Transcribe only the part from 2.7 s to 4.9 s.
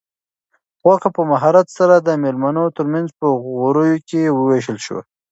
تر منځ په غوریو کې وویشل